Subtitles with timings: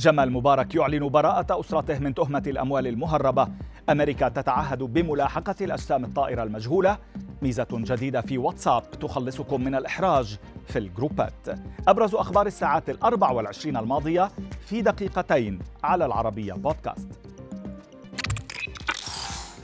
[0.00, 3.48] جمال مبارك يعلن براءة أسرته من تهمة الأموال المهربة.
[3.90, 6.98] أمريكا تتعهد بملاحقة الأجسام الطائرة المجهولة.
[7.42, 11.48] ميزة جديدة في واتساب تخلصكم من الإحراج في الجروبات.
[11.88, 17.29] أبرز أخبار الساعات الأربع والعشرين الماضية في دقيقتين على العربية بودكاست.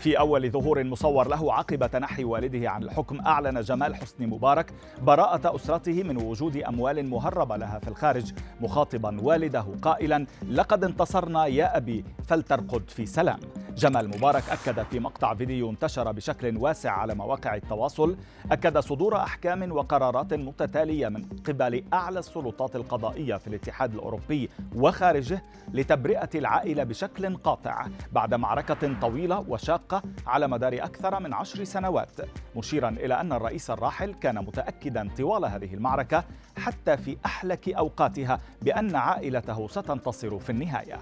[0.06, 5.56] في أول ظهور مصور له عقب تنحي والده عن الحكم أعلن جمال حسني مبارك براءة
[5.56, 8.32] أسرته من وجود أموال مهربة لها في الخارج.
[8.60, 13.40] مخاطبا والده قائلا لقد انتصرنا يا أبي فلترقد في سلام.
[13.76, 18.16] جمال مبارك أكد في مقطع فيديو انتشر بشكل واسع على مواقع التواصل.
[18.52, 26.28] أكد صدور أحكام وقرارات متتالية من قبل أعلى السلطات القضائية في الاتحاد الأوروبي وخارجه لتبرئة
[26.34, 32.20] العائلة بشكل قاطع بعد معركة طويلة وشاقة على مدار أكثر من عشر سنوات.
[32.56, 36.24] مشيرا إلى أن الرئيس الراحل كان متأكدا طوال هذه المعركة
[36.58, 40.98] حتى في أحلك أوقاتها بأن عائلته ستنتصر في النهاية.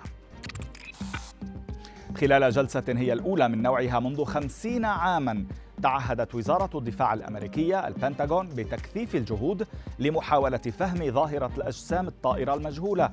[2.16, 5.44] خلال جلسة هي الأولى من نوعها منذ خمسين عاما
[5.82, 9.66] تعهدت وزارة الدفاع الأمريكية البنتاغون بتكثيف الجهود
[9.98, 13.10] لمحاولة فهم ظاهرة الأجسام الطائرة المجهولة.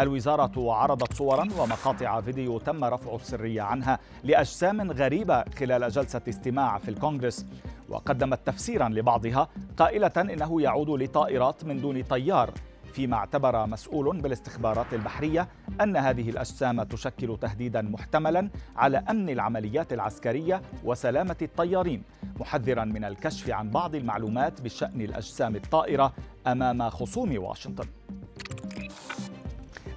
[0.00, 6.88] الوزارة عرضت صورا ومقاطع فيديو تم رفع السرية عنها لأجسام غريبة خلال جلسة استماع في
[6.88, 7.46] الكونغرس.
[7.88, 12.50] وقدمت تفسيرا لبعضها قائلة إنه يعود لطائرات من دون طيار
[12.98, 15.48] فيما اعتبر مسؤول بالاستخبارات البحرية
[15.80, 22.02] أن هذه الأجسام تشكل تهديدا محتملا على أمن العمليات العسكرية وسلامة الطيارين
[22.40, 26.12] محذرا من الكشف عن بعض المعلومات بشأن الأجسام الطائرة
[26.46, 27.86] أمام خصوم واشنطن.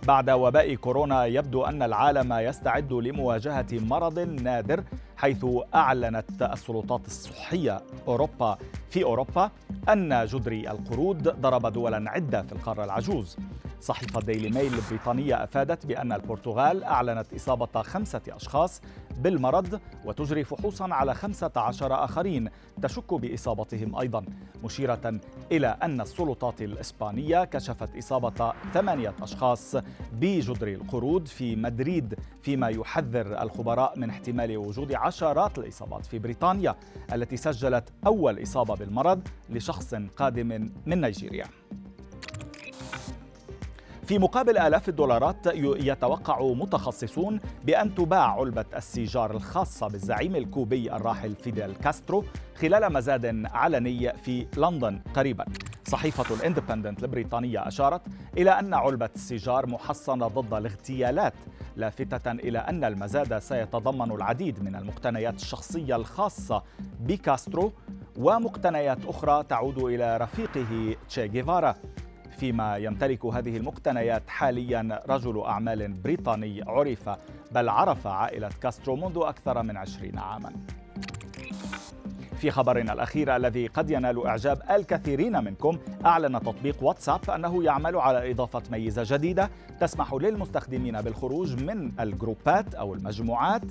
[0.07, 4.83] بعد وباء كورونا يبدو أن العالم يستعد لمواجهة مرض نادر
[5.21, 8.57] حيث أعلنت السلطات الصحية أوروبا
[8.89, 9.51] في أوروبا
[9.89, 13.37] أن جدري القرود ضرب دولا عدة في القارة العجوز.
[13.81, 18.81] صحيفة ديلي ميل البريطانية أفادت بأن البرتغال أعلنت إصابة خمسة أشخاص
[19.17, 22.49] بالمرض وتجري فحوصا على خمسة عشر آخرين
[22.81, 24.25] تشك بإصابتهم أيضا.
[24.63, 25.19] مشيرة
[25.51, 29.75] إلى أن السلطات الإسبانية كشفت إصابة ثمانية أشخاص
[30.13, 36.75] بجدر القرود في مدريد فيما يحذر الخبراء من احتمال وجود عشرات الإصابات في بريطانيا
[37.13, 41.45] التي سجلت أول إصابة بالمرض لشخص قادم من نيجيريا.
[44.11, 51.75] في مقابل آلاف الدولارات يتوقع متخصصون بأن تباع علبة السيجار الخاصة بالزعيم الكوبي الراحل فيديل
[51.75, 52.23] كاسترو
[52.55, 55.45] خلال مزاد علني في لندن قريبا.
[55.87, 58.01] صحيفة الإندبندنت البريطانية أشارت
[58.37, 61.33] إلى أن علبة السيجار محصنة ضد الاغتيالات
[61.75, 66.63] لافتة إلى أن المزاد سيتضمن العديد من المقتنيات الشخصية الخاصة
[66.99, 67.73] بكاسترو
[68.17, 71.75] ومقتنيات أخرى تعود إلى رفيقه تشي جيفارا.
[72.41, 77.09] فيما يمتلك هذه المقتنيات حاليا رجل أعمال بريطاني عرف
[77.51, 80.51] بل عرف عائلة كاسترو منذ أكثر من عشرين عاما.
[82.37, 88.31] في خبرنا الأخير الذي قد ينال إعجاب الكثيرين منكم أعلن تطبيق واتساب أنه يعمل على
[88.31, 89.49] إضافة ميزة جديدة
[89.79, 93.65] تسمح للمستخدمين بالخروج من الجروبات أو المجموعات.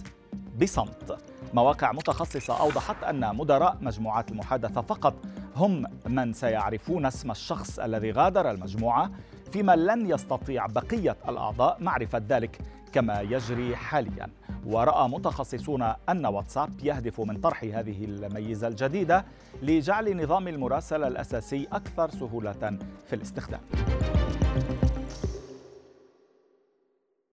[0.62, 1.19] بصمت.
[1.55, 5.15] مواقع متخصصة أوضحت أن مدراء مجموعات المحادثة فقط
[5.56, 9.10] هم من سيعرفون اسم الشخص الذي غادر المجموعة
[9.53, 12.59] فيما لن يستطيع بقية الأعضاء معرفة ذلك
[12.93, 14.28] كما يجري حاليا.
[14.66, 19.25] ورأى متخصصون أن واتساب يهدف من طرح هذه الميزة الجديدة
[19.62, 23.60] لجعل نظام المراسلة الأساسي أكثر سهولة في الاستخدام.